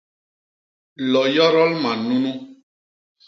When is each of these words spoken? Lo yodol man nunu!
Lo 1.11 1.21
yodol 1.35 1.71
man 1.81 1.99
nunu! 2.07 2.31